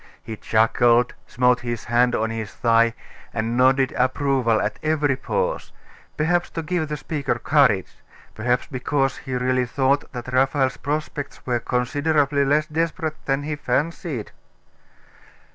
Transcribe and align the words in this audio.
He 0.23 0.35
chuckled, 0.35 1.13
smote 1.27 1.59
his 1.59 1.83
hand 1.83 2.15
on 2.15 2.31
his 2.31 2.51
thigh, 2.55 2.95
and 3.35 3.55
nodded 3.55 3.91
approval 3.91 4.59
at 4.59 4.79
every 4.81 5.15
pause 5.15 5.71
perhaps 6.17 6.49
to 6.57 6.63
give 6.63 6.87
the 6.87 6.97
speaker 6.97 7.35
courage 7.37 7.97
perhaps 8.33 8.65
because 8.65 9.17
he 9.17 9.35
really 9.35 9.67
thought 9.67 10.11
that 10.11 10.33
Raphael's 10.33 10.77
prospects 10.77 11.45
were 11.45 11.59
considerably 11.59 12.43
less 12.43 12.65
desperate 12.65 13.23
than 13.27 13.43
he 13.43 13.55
fancied.... 13.55 14.31